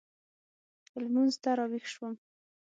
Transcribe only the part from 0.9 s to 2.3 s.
لمونځ ته راوېښ شوم.